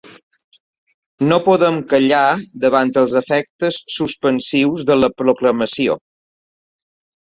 [1.27, 2.23] No podem callar
[2.65, 6.03] davant els efectes suspensius de la proclamació.